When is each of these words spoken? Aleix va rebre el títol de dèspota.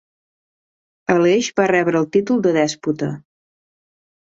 Aleix 1.15 1.51
va 1.61 1.67
rebre 1.73 2.03
el 2.05 2.09
títol 2.17 2.43
de 2.49 2.55
dèspota. 2.59 3.13